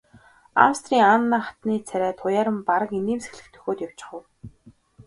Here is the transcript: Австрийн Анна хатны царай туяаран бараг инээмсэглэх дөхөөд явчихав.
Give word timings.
Австрийн 0.67 1.03
Анна 1.13 1.37
хатны 1.45 1.75
царай 1.87 2.13
туяаран 2.19 2.57
бараг 2.67 2.91
инээмсэглэх 2.99 3.47
дөхөөд 3.53 3.79
явчихав. 3.87 4.23